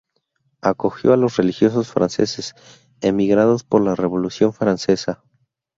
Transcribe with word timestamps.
Acogió 0.63 1.13
a 1.13 1.15
los 1.15 1.37
religiosos 1.37 1.89
franceses 1.91 2.55
emigrados 3.01 3.63
por 3.63 3.83
la 3.83 3.93
Revolución 3.93 4.51
francesa. 4.51 5.23